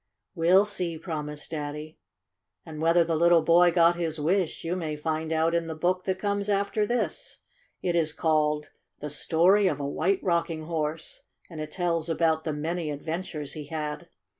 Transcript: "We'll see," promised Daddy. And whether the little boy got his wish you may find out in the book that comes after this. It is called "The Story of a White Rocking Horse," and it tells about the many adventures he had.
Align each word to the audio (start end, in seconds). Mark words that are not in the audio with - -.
"We'll 0.33 0.65
see," 0.65 0.97
promised 0.97 1.51
Daddy. 1.51 1.99
And 2.65 2.81
whether 2.81 3.03
the 3.03 3.15
little 3.15 3.43
boy 3.43 3.69
got 3.69 3.95
his 3.97 4.19
wish 4.19 4.63
you 4.63 4.75
may 4.75 4.95
find 4.95 5.31
out 5.31 5.53
in 5.53 5.67
the 5.67 5.75
book 5.75 6.05
that 6.05 6.17
comes 6.17 6.49
after 6.49 6.87
this. 6.87 7.37
It 7.83 7.95
is 7.95 8.11
called 8.11 8.71
"The 8.99 9.11
Story 9.11 9.67
of 9.67 9.79
a 9.79 9.85
White 9.85 10.23
Rocking 10.23 10.63
Horse," 10.63 11.21
and 11.51 11.61
it 11.61 11.69
tells 11.69 12.09
about 12.09 12.45
the 12.45 12.51
many 12.53 12.89
adventures 12.89 13.53
he 13.53 13.65
had. 13.67 14.07